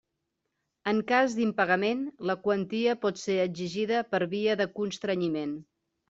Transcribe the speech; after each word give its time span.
En 0.91 0.99
cas 1.09 1.33
d'impagament 1.39 1.99
la 2.29 2.35
quantia 2.47 2.95
pot 3.03 3.21
ser 3.23 3.35
exigida 3.43 3.99
per 4.15 4.21
via 4.31 4.57
de 4.63 4.67
constrenyiment. 4.81 5.53